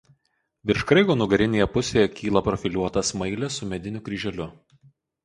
[0.69, 4.49] Virš kraigo nugarinėje pusėje kyla profiliuota smailė su mediniu kryželiu.